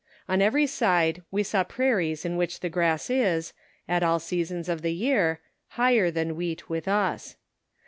On 0.27 0.41
every 0.41 0.65
side 0.65 1.21
we 1.29 1.43
saw 1.43 1.63
prairies 1.63 2.25
on 2.25 2.35
which 2.35 2.61
the 2.61 2.69
grass 2.69 3.07
is, 3.07 3.53
at 3.87 4.01
all 4.01 4.17
seasons 4.17 4.67
of 4.67 4.81
the 4.81 4.95
year, 4.95 5.41
higher 5.77 6.09
than 6.09 6.35
wheat 6.35 6.67
with 6.67 6.87
us. 6.87 7.35